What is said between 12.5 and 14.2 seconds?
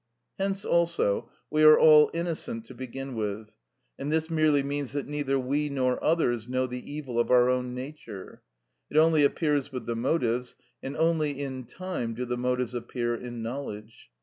appear in knowledge.